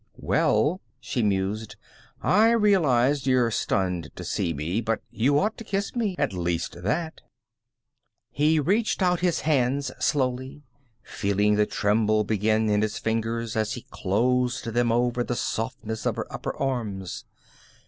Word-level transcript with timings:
"Well," 0.17 0.81
she 0.99 1.21
mused. 1.21 1.75
"I 2.23 2.49
realize 2.53 3.27
you're 3.27 3.51
stunned 3.51 4.09
to 4.15 4.23
see 4.23 4.51
me, 4.51 4.81
but 4.81 5.01
you 5.11 5.37
ought 5.37 5.59
to 5.59 5.63
kiss 5.63 5.95
me. 5.95 6.15
At 6.17 6.33
least, 6.33 6.81
that." 6.81 7.21
He 8.31 8.59
reached 8.59 9.03
out 9.03 9.19
his 9.19 9.41
hands 9.41 9.91
slowly, 9.99 10.63
feeling 11.03 11.53
the 11.53 11.67
tremble 11.67 12.23
begin 12.23 12.67
in 12.67 12.81
his 12.81 12.97
fingers 12.97 13.55
as 13.55 13.73
he 13.73 13.85
closed 13.91 14.65
them 14.65 14.91
over 14.91 15.23
the 15.23 15.35
softness 15.35 16.07
of 16.07 16.15
her 16.15 16.25
upper 16.33 16.55
arms. 16.57 17.25